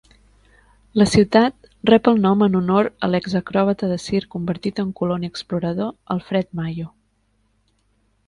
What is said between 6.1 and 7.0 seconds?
Alfred Mayo.